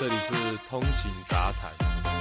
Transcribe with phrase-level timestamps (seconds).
[0.00, 0.32] 这里是
[0.66, 1.70] 通勤杂谈。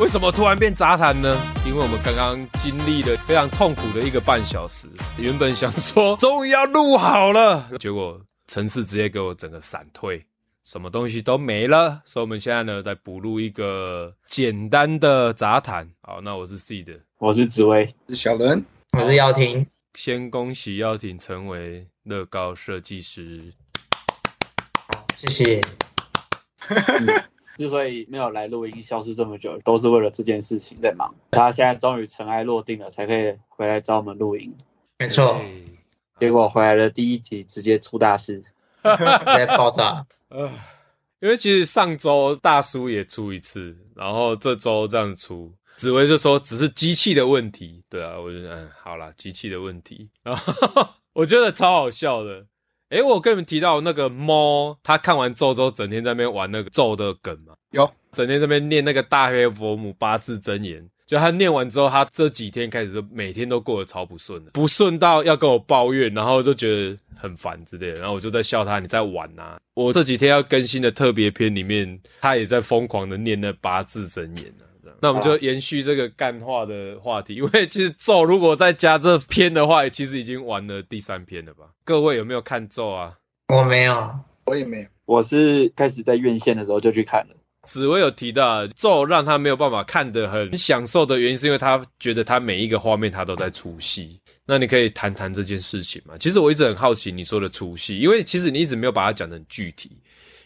[0.01, 1.33] 为什么突然变杂谈呢？
[1.65, 4.89] 因为我们刚刚经历了非常痛苦的一个半小时。
[5.17, 10.25] 原本想说 终于要录好了，结果城市直接给我整个闪退，
[10.61, 12.01] 什么东西都没了。
[12.03, 15.89] 所以我们现在呢，再补录一个简单的杂谈。
[16.01, 18.61] 好，那我是 C 的，我是紫薇，是小伦，
[18.91, 19.65] 我是耀廷。
[19.93, 23.53] 先恭喜耀廷成为乐高设计师。
[25.15, 25.61] 谢谢。
[27.59, 31.13] 嗯、之所以没有来录音，消失这么久，都是为了这件事情在忙。
[31.31, 34.55] 他现在终于尘埃落定了，才可以回来找我们录音。
[34.97, 35.39] 没错。
[36.19, 40.05] 结果回来的第一集直接出大事，直接爆炸。
[40.29, 40.49] 呃，
[41.19, 47.83] 因为其实上周大叔也出一次，然后这周这样出，紫薇就说只是机器的问题。
[47.89, 50.09] 对啊，我就嗯，好啦，机器的问题。
[50.23, 52.45] 然后 我觉得超好笑的。
[52.89, 60.83] 诶，我跟你们提到那个猫，他看完咒之后，整天在那边玩那个咒的梗嘛，有，整天在那边念那个大黑佛母八字真言。
[61.05, 67.99] 就他念完之后，他这几天开始就每天都过得超不顺的，不顺到要跟我抱怨，然后就觉得很烦之类的。
[67.99, 69.59] 然后我就在笑他，你在玩呐、啊？
[69.73, 74.45] 我这几天要更新的特别篇里面，他也在疯狂的念那八字真言
[74.83, 74.97] 呢、啊。
[75.01, 81.65] 那我们就延续这个干话的话题，因为其实咒如果再加这篇的话，其实已经完了第三篇了吧？
[81.83, 83.13] 各位有没有看咒啊？
[83.53, 84.87] 我没有，我也没有。
[85.05, 87.35] 我是开始在院线的时候就去看了。
[87.67, 94.19] 紫薇有提到咒让他没有办法看得很享受的原因，是因为他觉得他每一个画面他都在出戏。
[94.45, 96.15] 那你可以谈谈这件事情吗？
[96.19, 99.91] 其实我一直很好奇你说的出戏，因为其实你一直没有把它讲得很具体。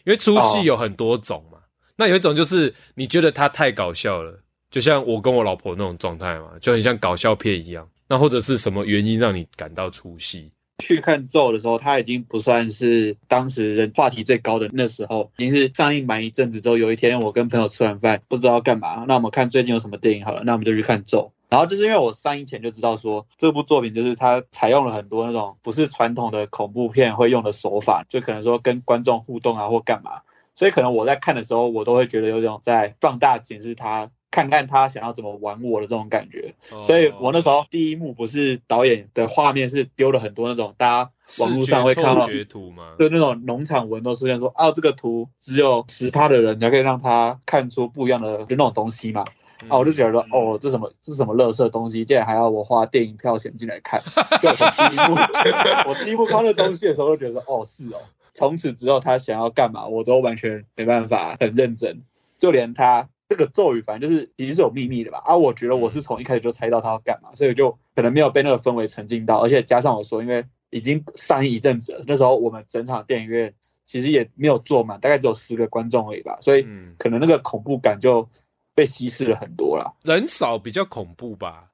[0.06, 1.58] 因为出戏有很多种嘛，
[1.96, 4.40] 那有一种就是你觉得他太搞笑了。
[4.72, 7.88] 就像我跟我老婆那种状态嘛，就很像搞笑片一样。
[8.08, 10.50] 那或者是什么原因让你感到出戏？
[10.80, 21.32] 去看咒的时候，它已经不算是当时人话题最高的那时候，已经是上映满一阵子之后，有一天我跟朋友吃完饭，不知道干嘛，那我们看最近有什么电影好了，那我们就去看咒。
[21.50, 30.22] 然后就是因为我上映前就知道说，这部作品就是它采用了很多那种不是传统的恐怖片会用的手法，就可能说跟观众互动啊或干嘛，
[30.56, 34.09] 所以可能我在看的时候，我都会觉得有种在放大检视他。
[34.34, 41.12] 看看他想要怎么玩我的这种感觉，所以我那时候第一幕不是导演的画面是丢了很多那种大家
[41.44, 42.96] 网络上会看到绝图吗？
[42.97, 49.24] 对，那种农场文都出现说啊，这个图只有十趴的人才可以让他看出不一样的就那种东西嘛。
[49.70, 54.02] 啊，我就觉得说哦，这什么这是什么垃圾东西，竟然还要我花电影票钱进来看。
[54.41, 55.16] 就我第一幕，
[55.88, 58.02] 我第一幕看那东西的时候，就觉得说哦是哦，
[58.34, 62.02] 从此之后他想要干嘛，我都完全没办法很认真，
[62.38, 63.10] 就连他。
[63.30, 65.20] 这个咒语反正就是其实是有秘密的吧？
[65.24, 73.56] 啊，我觉得我是从一开始就猜到他要干嘛，所以就可能没有被那个氛围沉浸到，而且加上我说，因为已经上映一阵子了，那时候我们整场电影院
[73.88, 76.68] 其实也没有坐满，大概只有十个观众而已吧，所以
[77.00, 78.30] 可能那个恐怖感就
[78.76, 79.96] 被稀释了很多了。
[80.04, 81.72] 人少比较恐怖吧？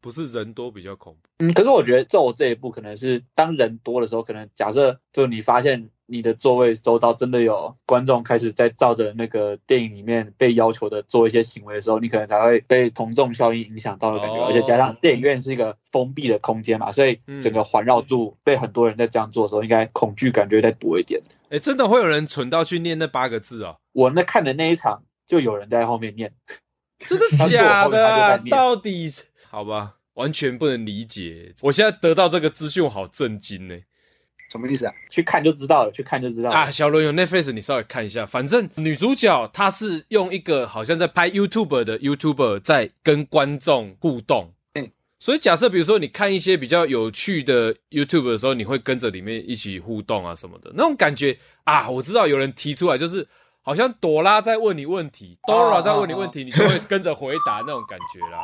[0.00, 1.28] 不是人多比较恐怖？
[1.38, 5.90] 嗯，可是我觉得咒这一步可能是当人多的时候，可能假设就你发现。
[6.12, 14.44] 你的座位周遭真的有观众开始在照着那个电影里面被要求的做一些行为的时候，你可能才会被同众效应影响到的感觉。
[14.44, 21.22] 而且加上电影院是一个封闭的空间嘛，所以整个环绕住被很多人在这样做的时候，应该恐惧感觉再多一点。
[21.48, 23.76] 哎，真的会有人蠢到去念那八个字哦？
[23.92, 26.32] 我那看的那一场就有人在后面念，
[27.06, 28.42] 真的假的？
[28.50, 29.08] 到底
[29.50, 31.52] 好吧，完全不能理解。
[31.62, 33.76] 我现在得到这个资讯，我好震惊呢。
[34.48, 34.94] 什么意思啊？
[35.10, 36.56] 去看就知道了，去看就知道了。
[36.56, 38.24] 啊，小伦有 Netflix，你稍微看一下。
[38.24, 44.52] 反正女主角她是用一个好像在拍 YouTube 的 YouTuber 在跟观众互动。
[44.74, 44.88] 嗯，
[45.18, 51.90] 所以假设比如说你看一些比较有趣的 YouTube 的时候，你会跟着里面一起互动啊什么的那种感觉啊。
[51.90, 53.26] 我知道有人提出来，就是
[53.62, 58.38] 好像朵拉在问你问题，Dora 在问你问题，你就会跟着回答那种感觉啦。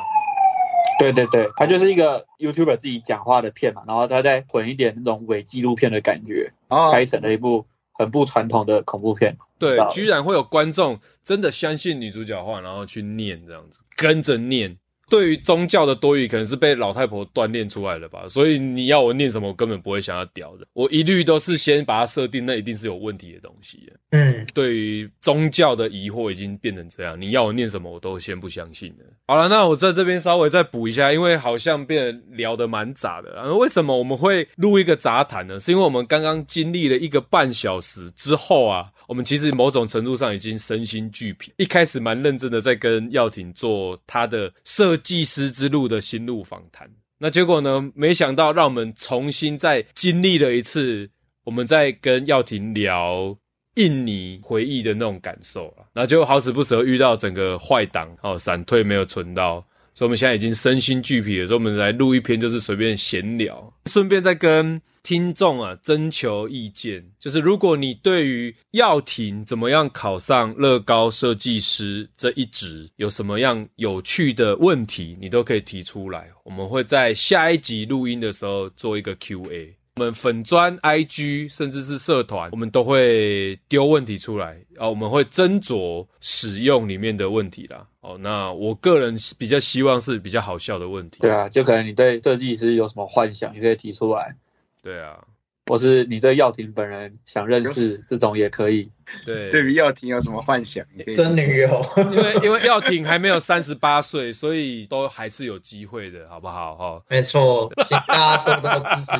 [0.99, 6.51] 对对对，他就是一个 YouTuber 自己讲话的片嘛，然后他再混一点那种伪纪录片的感觉，
[6.91, 9.37] 拍成了一部很不传统的恐怖片。
[9.59, 14.77] 对，居然会有观众真的相信女主角话，然后去念这样子，跟着念。
[15.09, 20.65] 对于宗教的多余，可能是被老太婆锻炼出来的吧，所以你要我念什么，我根本不会想要屌的。
[20.73, 23.91] 我一律都是先把它设定，那一定是有问题的东西。
[24.11, 29.05] 嗯，对于宗教的疑惑已经变成这样，你要我念什么，我都先不相信了。
[29.27, 33.33] 好了，那我在这边稍微再补一下，因为好像变得聊得蛮杂的。
[33.33, 35.59] 然后为什么我们会录一个杂谈呢？
[35.59, 38.91] 是因为我们刚刚经历了一个半小时之后啊。
[39.07, 41.49] 我们其实某种程度上已经身心俱疲。
[41.55, 46.89] 一开始蛮认真的在跟耀廷做他的设祭师之路的心路访谈，
[47.19, 51.09] 那结果呢，没想到让我们重新再经历了一次。
[51.43, 53.37] 我们在跟耀廷聊
[53.75, 55.87] 印尼回忆的那种感受了。
[55.93, 59.65] 然后就好死不死遇到整个坏档哦，闪退没有存到，
[59.97, 61.47] 所以我们现在已经身心俱疲了。
[61.47, 64.79] 所以我们来录一篇，就是随便闲聊，顺便再跟。
[65.03, 76.27] 听众啊，征求意见，就是如果你对于耀廷怎么样考上乐高设计师这一职有什么样有趣的问题，你都可以提出来。
[76.43, 79.77] 我们会在下一集录音的时候做一个 Q&A。
[79.97, 87.87] 我们粉专、IG 甚至是社团，我们都会丢问题出来啊，我们会斟酌使用里面的问题啦。
[88.01, 91.17] 哦，那我个人比较希望是比较好笑的问题。
[91.21, 94.35] 对啊，就可能你对设计师有什么幻想，你可以提出来。
[94.83, 95.17] 对啊，
[95.65, 98.91] 或是你对耀廷本人想认识这种也可以。
[99.25, 100.85] 对，对于耀廷有什么幻想？
[101.11, 106.75] 真女友，因为因为耀廷还没有三十八岁，所以都还是有机会的，好不好？
[106.75, 109.17] 哈，没错，请大家多多支持。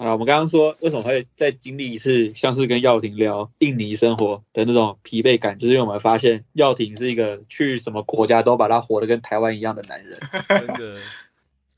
[0.00, 10.18] 啊，我们刚刚说为什么会再经历一次，像是跟耀廷聊印尼生活的那种疲惫感，就是因为我们发现耀廷是一个去什么国家都把他活得跟台湾一样的男人。
[10.48, 10.96] 真的。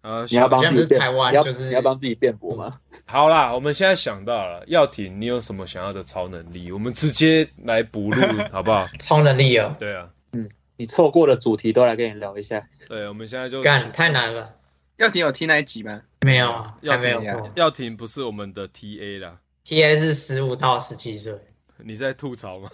[0.03, 2.79] 啊，你要帮自己辩，你要就是你要帮自己辩驳吗？
[3.07, 6.71] 好啦，我们现在想到了，耀廷，你有什么想要的超能力？
[6.71, 8.21] 我们直接来补录，
[8.53, 8.87] 好不好？
[9.01, 12.69] 超能力哦，对啊，嗯，你错过的主题都来跟你聊一下。
[12.89, 14.55] 对，我们现在就干太难了。
[15.03, 16.01] 耀廷有听那一集吗？
[16.21, 16.47] 没有，
[16.83, 17.51] 耀还没有廷。
[17.57, 21.37] 耀廷不是我们的 TA 啦，TA 是十五到十七岁。
[21.79, 22.69] 你在吐槽吗？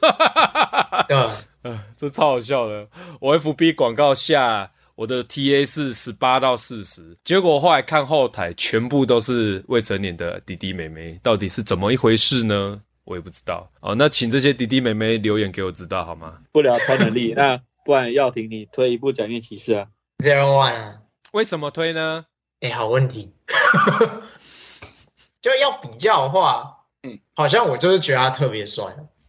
[1.08, 1.16] 对，
[1.62, 2.86] 呃，这超好笑的。
[3.20, 4.72] 我 FB 广告下。
[4.98, 12.82] 我的 TA 是十八到四十，结果后来看后台，全部都是未成年的弟弟妹妹，到底是怎么一回事呢？
[13.04, 13.70] 我也不知道。
[13.78, 16.38] 哦，那请这些弟弟妹妹留言给我知道好吗？
[16.50, 19.86] 不聊超能力， 那不然耀廷你推一部假面骑士啊
[20.19, 20.94] ？Zero One 啊？
[21.32, 22.26] 为什么推呢？
[22.60, 23.32] 哎、欸，好问题。
[25.40, 28.84] 就要比较的话，嗯，好像我就是觉得他特别帅，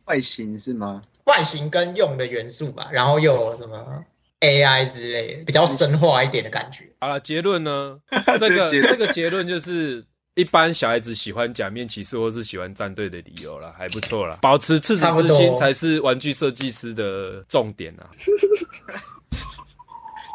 [0.05, 1.01] 外形是吗？
[1.25, 4.03] 外形跟用的元素吧，然后又有什么
[4.39, 6.89] ？AI 之类的比较深化一点的感觉。
[7.01, 7.99] 好了，结论呢？
[8.39, 10.03] 这个这个结论就是
[10.33, 14.39] 一般小孩子喜欢假面骑士或是喜欢战队的理由了，还不错啦。
[14.41, 18.09] 保持赤子之心才是玩具设计师的重点啊！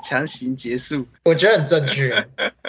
[0.05, 2.29] 强行结束，我觉得很正确。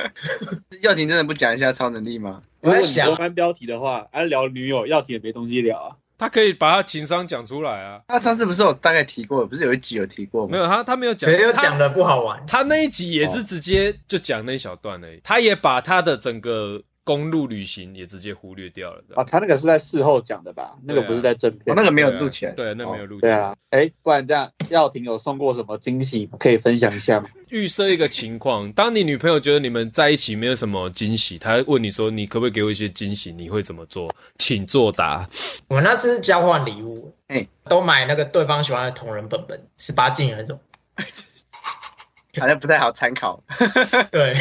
[0.82, 2.42] 耀廷真的不讲一下超能力吗？
[2.62, 5.96] 如果你说翻标题的话，还聊女友，耀廷也没东西聊啊。
[6.18, 8.02] 他可以把他情商讲出来啊！
[8.08, 10.52] 他上次不是有大概提过，不是有一集有提过吗？
[10.54, 12.42] 没有，他他没有讲，没有讲的不好玩。
[12.48, 16.82] 他那一集也是直接就讲那一小段而已，他也把他的整个。
[17.06, 19.24] 公路旅行也直接忽略掉了啊！
[19.24, 20.64] 他那个是在事后讲的吧？
[20.64, 22.52] 啊、那个不是在正片，哦、那个没有录起来。
[22.52, 23.36] 对，那个、没有录起来。
[23.36, 27.30] 对啊，哎、欸，不然这样，耀廷有送过什么惊喜可以分享一下吗？
[27.50, 33.32] 预设一个情况，当你女朋友觉得你们在一起没有什么惊喜，她问你说你可不可以给我一些惊喜？
[33.32, 34.10] 你会怎么做？
[34.40, 35.30] 请作答。
[35.70, 40.60] 我们那次是交换礼物，哎、欸，都买那个对方喜欢的同人本本，十八禁的那种。
[42.40, 43.44] 好像不太好参考。
[44.12, 44.36] 对，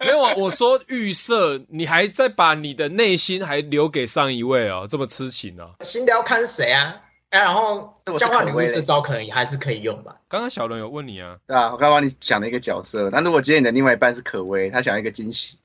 [0.00, 5.74] 没有啊，我说预设，你还在把你的内心还留给上一位哦，这么痴情哦。
[5.82, 6.96] 新的要看谁啊？
[7.30, 10.16] 哎，然后交换礼物这招可能也还是可以用吧。
[10.28, 13.10] 刚刚小伦有问你啊，对啊，我刚帮你想了一个角色。
[13.10, 15.58] 那如果今天你的另外一半是可薇，他想要一个惊喜，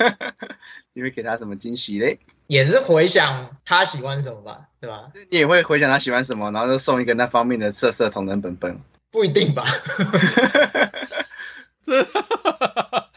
[0.94, 2.18] 你会给他什么惊喜嘞？
[2.46, 5.10] 也是回想他喜欢什么吧，对吧？
[5.30, 8.80] 你也会回想他喜欢什么，然后就送一个那方面的色色同人本本。
[9.10, 9.64] 不一定吧？
[11.84, 12.02] 这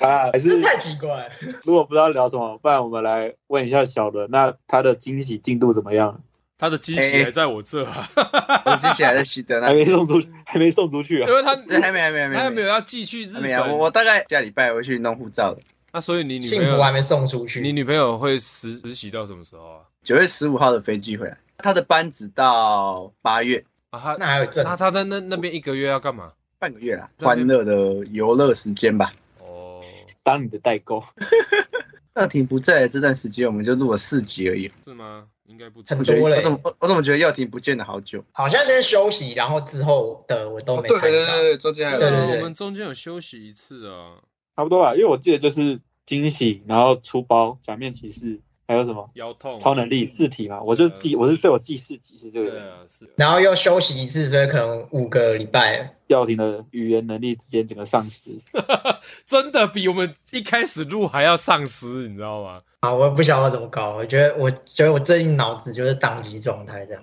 [0.06, 1.30] 啊，还是太奇怪。
[1.64, 6.22] 如果不知道聊什么，不然我们来问一下小伦，那他的惊喜进度怎么样？
[6.58, 8.08] 他的惊喜还在我这啊，
[8.66, 11.28] 我惊喜还在西德那，还没送出，还没送出去啊？
[11.28, 13.70] 因为他还没还没还没还没有要寄去日本。
[13.72, 15.62] 我我大概下礼拜会去弄护照的。
[15.92, 19.80] 那所以你女幸福还没送出去，你女朋友会实实习到什么时候啊？
[20.04, 23.66] 九月十五号的飞机回来，他的班只到八月。
[23.92, 26.34] 啊，他那还有阵，他他在那那边一个月要干嘛？
[26.58, 29.14] 半个月啦，欢乐的游乐时间吧。
[29.40, 29.82] 哦，
[30.24, 31.04] 当你的代购。
[32.16, 34.70] 耀婷不在的这段时间，我们就录了四集而已。
[34.84, 35.28] 是吗？
[35.46, 36.36] 应该不很多嘞。
[36.38, 38.24] 我怎么我怎么觉得耀廷不见了好久？
[38.34, 41.10] 好像先休息，然后之后的我都没参与到。
[41.10, 42.00] 对对对，中间还有。
[42.00, 44.20] 对对对，我们中间有休息一次啊，
[44.56, 44.94] 差不多吧。
[44.94, 48.40] 因为我记得就是惊喜，然后出包假面骑士。
[48.68, 50.62] 还有什么腰痛、超能力四体嘛？
[50.62, 52.50] 我就记，我是说我记四集是这个。
[52.52, 53.10] 对啊，是。
[53.18, 55.96] 然后又休息一次，所以可能五个礼拜。
[56.08, 58.32] 耀廷的语言能力直接整个丧失，
[59.26, 62.62] 真的比我们一开始录还要丧失，你知道吗？
[62.82, 63.96] 啊，我也不晓得怎么搞。
[63.96, 67.02] 我觉得，我觉得我最近脑子就是宕机状态这样。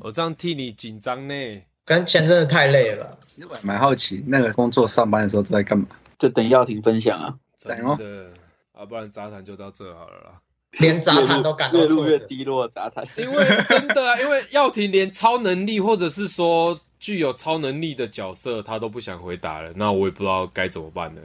[0.00, 3.16] 我这样替你紧张呢，跟钱真的太累了。
[3.28, 5.86] 其实我蛮好奇，那个工作上班的时候都在干嘛？
[6.18, 7.38] 就等耀廷分享啊。
[7.56, 8.32] 真的
[8.72, 10.40] 啊，不然杂谈就到这好了啦。
[10.78, 12.18] 连杂谈都感到越录越。
[12.20, 13.06] 低落的杂谈。
[13.16, 21.20] 因为真的啊，因为耀廷连超能力或者是说具有超能力的角色，他都不想回答了，那我也不知道该怎么办呢。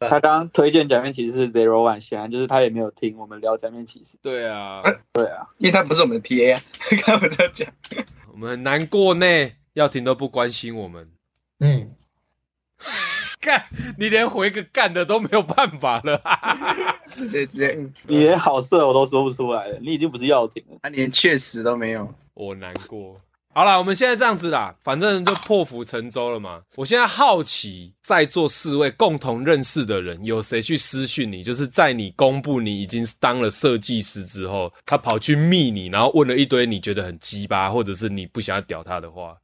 [0.00, 4.16] 他刚刚推荐假面骑士是 Zero One，显然就是他也没有听我们聊假面骑士。
[4.22, 4.82] 对啊，
[5.12, 6.62] 对啊，因为他不是我们的 TA 啊，
[7.04, 7.68] 刚刚我在讲。
[8.32, 9.26] 我们很难过呢，
[9.74, 11.10] 耀廷都不关心我们。
[11.58, 11.90] 嗯，
[13.40, 13.66] 干，
[13.98, 16.22] 你连回个干的都没有办法了。
[17.24, 20.78] 直接直接，嗯你连好色我都说不出来了，你已经不是耀廷了。
[20.82, 22.12] 他连确实都没有。
[22.34, 23.20] 我难过。
[23.52, 26.62] 好了，我们现在这样子啦，反正就破釜沉舟了嘛。
[26.76, 31.42] 我现在好奇，在座四位共同认识的人，有谁去私讯你？
[31.42, 39.36] 就是在你公布你已经当了设计师之后，他跑去密你，然后问了一堆你觉得很鸡巴，或者是你不想要屌他的话。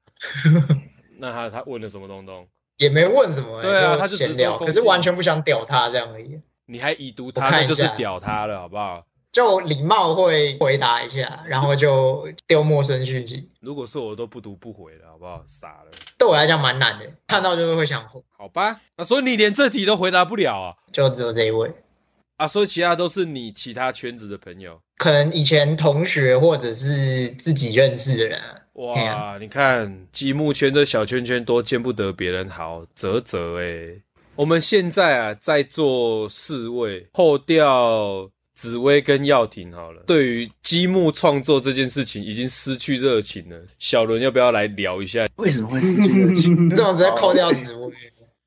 [1.19, 2.47] 那他他问了什么东东？
[2.77, 6.39] 也没问什么、欸，对啊他就只是闲聊，可是完全不想屌他这样而已。
[6.67, 9.07] 你还已读他，那就是屌他了，好不好？
[9.33, 13.51] 就礼貌会回答一下，然后就丢陌生讯息。
[13.61, 15.45] 如果是我都不读不回了，好不好？
[15.47, 18.81] 傻了，对我来讲蛮难的，看到就是会想回，好吧？
[18.97, 20.75] 那所以你连这题都回答不了啊？
[20.91, 21.71] 就只有这一位。
[22.39, 24.81] 啊，所以其他都是你其他圈子的朋友。
[24.97, 34.01] 可能以前同学或者是自己认识的人啊，哇，啊你看积木圈这小圈圈多见不得别人好，啧啧哎。
[34.37, 40.03] 我们现在啊，在做四位后掉紫薇跟耀廷好了。
[40.07, 43.59] 对于积木创作这件事情，已经失去热情了。
[43.79, 45.29] 小伦要不要来聊一下？
[45.37, 46.67] 为什么会失去热情？
[46.67, 47.93] 你怎么直接扣掉紫薇？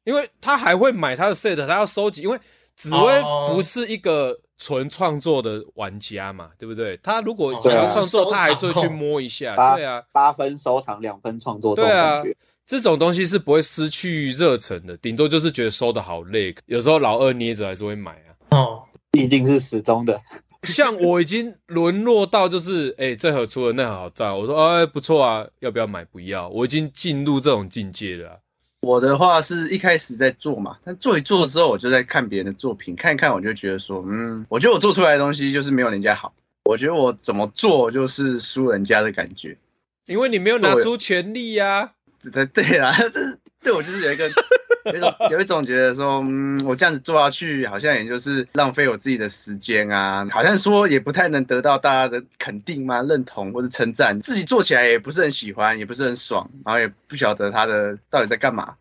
[0.05, 2.21] 因为他还会买他的 set，他要收集。
[2.23, 2.39] 因为
[2.75, 6.97] 紫薇哦不是一个纯创作的玩家嘛，对不对？
[7.03, 9.55] 他如果哦想要创作，他还是会去摸一下。
[9.55, 12.37] 八对啊，八分收藏，两分创作，这种对啊感觉。
[12.69, 16.53] 这种东西是不会失去热忱的，顶多就是觉得收的好累。
[16.67, 18.29] 有时候老二捏着还是会买啊。
[18.51, 20.21] 哦，毕竟是始终的。
[20.61, 26.05] 像我已经沦落到就是，哎、这盒出了那盒好赞，我说，哎，不错啊，要不要买？
[26.05, 28.37] 不要，我已经进入这种境界了啊、
[28.81, 36.31] 我的话是一开始在做嘛，但做一做之后，我就在看别人的作品，看一看，我就觉得说，嗯，我觉得我做出来的东西就是没有人家好，
[36.65, 39.57] 我觉得我怎么做就是输人家的感觉。
[40.05, 41.91] 因为你没有拿出全力呀、啊。
[42.31, 44.29] 对对啦， 这是对我就是有一个
[44.85, 58.75] 有一种有一种觉得说，嗯，我这样子做下去，好像也就是浪费我自己的时间啊，好像说也不太能得到大家的肯定嘛、认同或者称赞，自己做起来也不是很喜欢，也不是很爽，然后也不晓得他的到底在干嘛。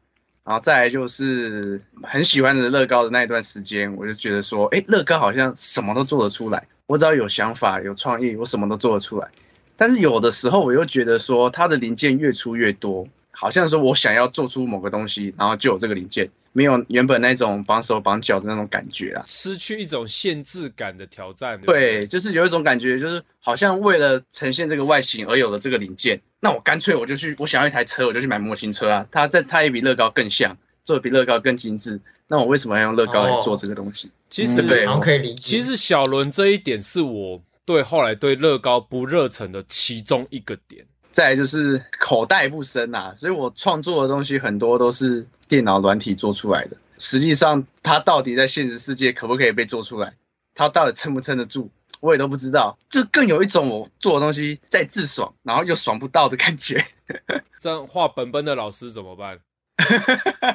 [0.45, 9.29] 然后再来就是很喜欢的乐高的那一段时间，我就觉得说，哎，乐高好像什么都做得出来，我只要有想法、有创意，我什么都做得出来。
[9.77, 13.07] 但是有的时候我又觉得说，它的零件越出越多。
[13.41, 21.61] 好像说，我想要做出某个东西，然后就有这个零件，没有原本那种绑手绑脚的那种感觉啊，失去一种限制感的挑战。
[21.61, 34.11] 对，对，就是有一种感觉，就是好像为了呈现这个外形而有了这个零件，那我干脆我就去，我想要一台车，我就去买模型车啊，它在它也比乐高更像，做的比乐高更精致，那我为什么要用乐高来做这个东西？
[34.29, 35.41] 其实对然后可以理解。
[35.41, 40.85] 其实小伦这一点是我对后来对乐高不热忱的其中一个点。
[41.19, 46.77] 再就是口袋不深啊，所以我创作的东西很多都是电脑软体做出来的。
[46.97, 50.15] 实际上，它到底在现实世界可不可以被做出来，
[50.55, 52.79] 它到底撑不撑得住，我也都不知道。
[52.89, 56.87] 就更有一种我做的东西在自爽，然后又爽不到的感觉。
[57.59, 59.41] 这样画本本的老师怎么办？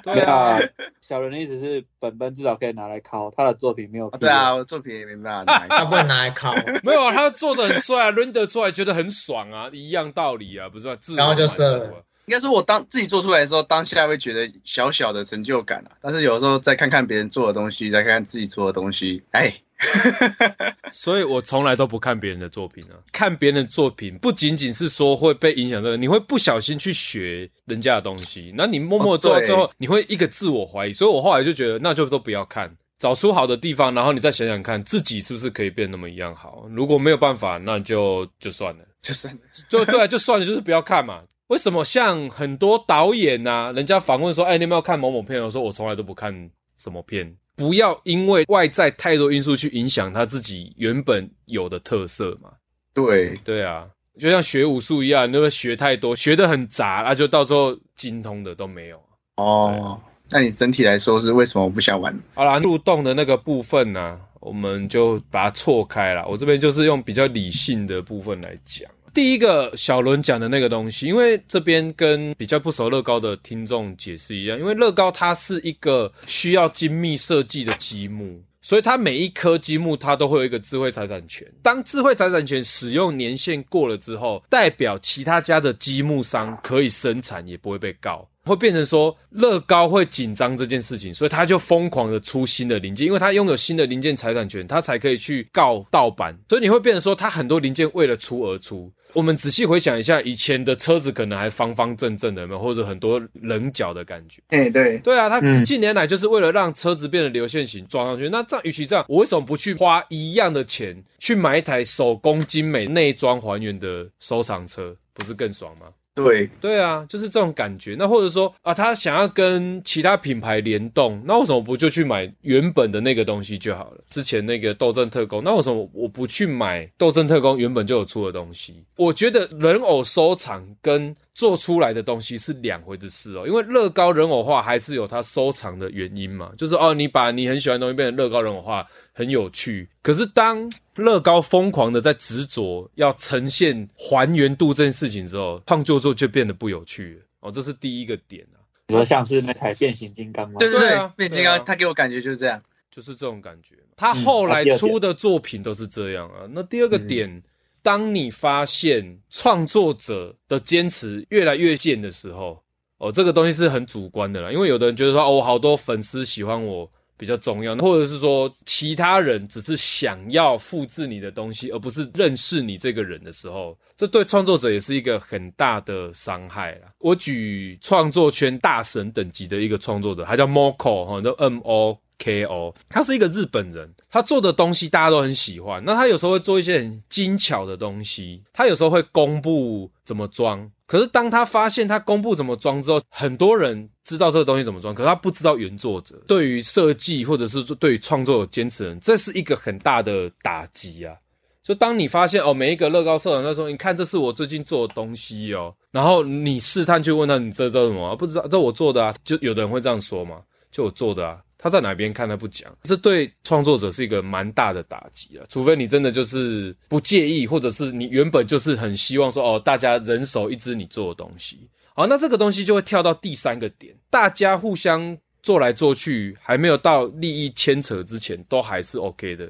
[0.04, 0.60] 对 对啊啊，，
[1.02, 4.10] 小人的意思是本本至少可以拿来拷，他的作品没有。
[4.20, 6.54] 对啊，，我作品也没办法拿来他不能拿来考，
[6.84, 10.96] 没有，他做的很帅啊，render 出来觉得很爽啊，一样道理啊，不是吧？
[11.00, 15.92] 自然后就射了满足啊应该说，我当自己做出来的时候，当下会觉得小小的成就感啊。
[16.02, 19.54] 但是有时候再看看别人做的东西，再看看自己做的东西，哎，
[20.92, 22.96] 所以我从来都不看别人的作品啊。
[23.12, 30.94] 看别人的作品，不仅仅是说会被影响这个，你会不小心去学人家的东西，那你默默做到最后，哦你会一个自我怀疑。
[30.94, 36.68] 所以我后来就觉得，那就都不要看，找出好的地方，然后你再想想看自己是不是可以变那么一样好。
[36.70, 39.40] 如果没有办法，那就就算了，就算了。
[39.70, 41.22] 就对啊，就算了，就是不要看嘛。
[41.48, 45.44] 为什么像很多导演啊，人家访问说，哎，你有没有看某某片？
[45.44, 47.36] 我说我从来都不看什么片。
[47.56, 52.52] 不要因为外在太多因素去影响他自己原本有的特色嘛。
[52.94, 53.86] 对，对啊，
[54.20, 59.02] 就像学武术一样，你会学太多，学的很杂，那就到时候精通的都没有。
[59.38, 62.18] 哦，那你整体来说是为什么我不想玩？
[62.36, 66.24] 好啦，入洞的那个部分呢、啊，我们就把它错开了。
[66.28, 68.90] 我这边就是用比较理性的部分来讲。
[69.14, 81.48] 第一个小伦讲的那个东西，因为这边跟比较不熟乐高的听众解释一下，因为乐高它是一个需要精密设计的积木，所以它每一颗积木它都会有一个智慧财产权。
[81.62, 88.28] 当智慧财产权使用年限过了之后，代表其他家的积木商可以生产，也不会被告。
[88.46, 96.38] 会变成说乐高会紧张这件事情，所以他就疯狂的出新的零件，因为他拥有新的零件财产权，他才可以去告盗版。
[96.50, 98.92] 所以你会变成说，他很多零件为了出而出。
[99.14, 102.60] 我们仔细回想一下，以前的车子可能还方方正正的，有没有？
[102.60, 104.42] 或者很多棱角的感觉。
[104.48, 108.28] 哎，对，对啊，他近年来就是为了让车子变得流线型装上去。
[108.30, 115.86] 那这样，与其这样，我为什么不去花一样的钱去买一台手工精美、内装还原的收藏车，不是更爽吗？
[116.16, 117.96] 对对啊，就是这种感觉。
[117.98, 124.02] 那或者说啊，他想要跟其他品牌联动，那为什么不就去买原本的那个东西就好了？
[124.10, 128.84] 之前那个斗阵特工，那为什么我不去买斗阵特工原本就有出的东西？
[128.98, 139.90] 我觉得人偶收藏跟做出来的东西是两回事哦，因为乐高人偶化还是有它收藏的原因嘛，就是哦，你把你很喜欢的东西变成乐高人偶化，很有趣。
[140.04, 148.62] 可是当乐高疯狂的在执着要呈现还原度这件事情之后，创作就就变得不有趣了哦，这是第一个点啊。
[148.86, 150.58] 比如说像是那台变形金刚吗？
[150.60, 152.62] 对对对，变形金刚，他给我感觉就是这样，
[152.92, 153.76] 就是这种感觉。
[153.96, 156.46] 他后来出的作品都是这样啊。
[156.52, 157.28] 那第二个点。
[157.28, 157.44] 嗯
[157.84, 162.58] 当你发现创作者的坚持越来越贱的时候，
[162.98, 176.88] 哦，这个东西是很主观的啦，因为有的人觉得说，哦，好多粉丝喜欢我比较重要，或者是说其他人只是想要复制你的东西，而不是认识你这个人的时候，这对创作者也是一个很大的伤害啦。
[177.00, 181.98] 我举创作圈大神等级的一个创作者，他叫 Moco 哈，叫 M O。
[182.24, 182.74] K.O.
[182.88, 185.84] 他是一个日本人，他做的东西大家都很喜欢。
[185.86, 190.72] 那他有时候会做一些很精巧的东西，他有时候会公布怎么装。
[190.86, 201.16] 可是当他发现他公布怎么装之后，很多人知道这个东西怎么装，可是他不知道原作者对于设计或者是对于创作有坚持人，这是一个很大的打击啊！
[201.64, 209.16] 就当你发现哦，每一个乐高社长他说：“你看，这是我最近做的东西哦。”然后你试探去问他：“你这知道什么？”不知道，这我做的啊。
[209.24, 211.40] 就有的人会这样说嘛，就我做的啊。
[211.64, 215.46] 他在哪边看他不讲，这对创作者是一个蛮大的打击啊！
[215.48, 221.70] 除非你真的就是不介意，或者是你原本就是很希望说哦，大家人手一支你做的东西。
[221.96, 229.50] 好，那这个东西就会跳到第三个点，大家互相做来做去，还没有到利益牵扯之前，都还是 OK 的。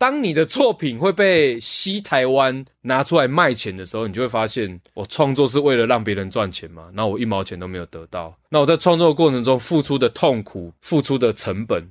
[0.00, 8.34] 当你的作品会被西台湾拿出来卖钱的时候，你就会发现，我创作是为了让别人赚钱嘛，那我一毛钱都没有得到。
[8.48, 11.86] 那我在创作过程中付出的痛苦、付出的成本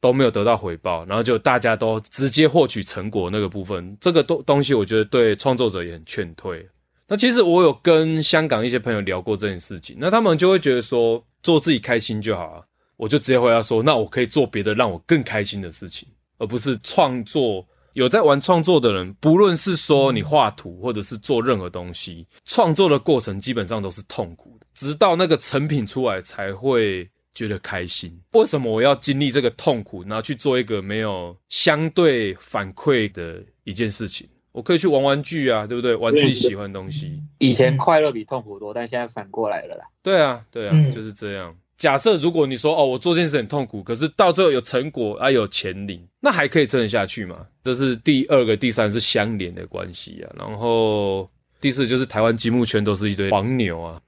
[0.00, 6.66] 都没有得到回报，然后就大家都直接获取成果那个部分，这个东东西我觉得对创作者也很劝退。
[7.06, 12.62] 那其实我有跟香港一些朋友聊过这件事情，那他们就会觉得说，做自己开心就好啊，
[12.96, 16.08] 我就直接回答说，那我可以做别的让我更开心的事情。
[16.40, 28.18] 而不是创作，有在玩创作的人，不论是说你画图，或者是做任何东西，创作的过程基本上都是痛苦的，直到那个成品出来才会觉得开心。
[28.32, 34.26] 为什么我要经历这个痛苦，然后去做一个没有相对反馈的一件事情？
[34.52, 35.94] 我可以去玩玩具啊，对不对？
[35.94, 37.20] 玩自己喜欢的东西。
[37.38, 39.84] 以前快乐比痛苦多，但现在反过来了啦。
[40.02, 41.54] 对啊，对啊，就是这样。
[41.80, 47.46] 假设如果你说哦，我做这件事很痛苦，可是到最后有成果啊，有钱领，那还可以撑得下去吗？
[47.64, 50.28] 这是第二个、第三是相连的关系啊。
[50.38, 51.26] 然后
[51.58, 53.98] 第四就是台湾积木圈都是一堆黄牛啊，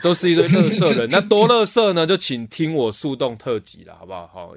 [0.00, 1.08] 都是一堆垃圾人。
[1.10, 2.06] 那多垃圾呢？
[2.06, 4.30] 就请听我树洞特辑了，好不好？
[4.32, 4.54] 好，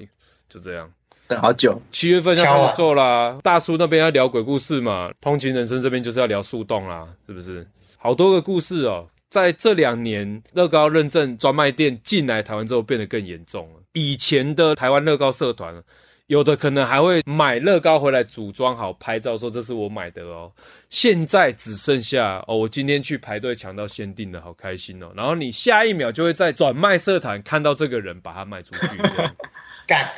[0.48, 0.88] 就这样。
[1.28, 3.40] 等好久，七月份要开始做啦。
[3.42, 7.68] 大叔那边要聊鬼故事嘛，通勤人生这边就是要聊树洞啦，是不是？
[7.98, 9.08] 好多个故事哦。
[9.36, 13.82] 在这两年，乐高认证专卖店进来台湾之后，变得更严重了。
[13.92, 15.84] 以前的台湾乐高社团，
[16.28, 20.54] 有的可能还会买乐高回来组装好，拍照说这是我买的哦。
[20.90, 25.12] 现在只剩下哦，我今天去排队抢到限定的，好开心哦。
[25.14, 28.98] 然后你下一秒就会在转卖社团看到这个人把它卖出去，
[29.86, 30.14] 干。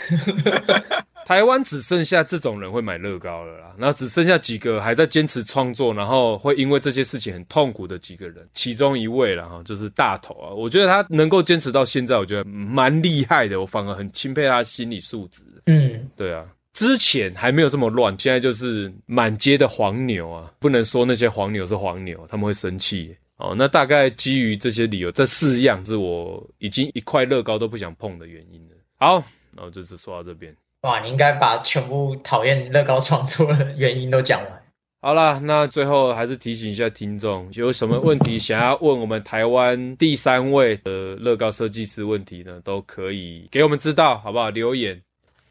[1.28, 15.44] 台湾只剩下这种人会买乐高了啦，然后只剩下几个还在坚持创作，然后会因为这些事情很痛苦的几个人，其中一位了哈，就是大头啊，我觉得他能够坚持到现在，我觉得蛮厉害的，我反而很钦佩他的心理素质。
[15.66, 23.54] 嗯，对啊，之前还没有这么乱，现在就是满街的黄牛啊，不能说那些黄牛是黄牛，他们会生气哦。
[23.54, 28.78] 那大概基于这些理由，这四样是我已经一块乐高都不想碰的原因了。
[28.96, 29.22] 好，
[29.54, 30.56] 然后就是说到这边。
[30.82, 34.64] 哇，你应该把全部讨厌乐高创作的原因都讲完。
[35.02, 42.60] 好啦，那最后还是提醒一下听众，有什么问题想要问我们台湾第三位的乐高设计师问题呢？
[42.64, 44.50] 都可以给我们知道，好不好？
[44.50, 45.00] 留言。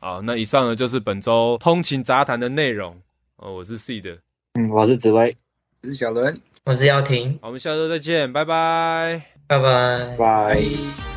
[0.00, 2.94] 好，那以上呢就是本周通勤杂谈的内容。
[3.36, 4.18] 哦，我是 C 的，
[4.54, 5.34] 嗯，我是紫薇，
[5.82, 10.16] 我是小伦，我是耀廷，我们下周再见，拜，拜拜，拜。
[10.18, 11.15] 拜。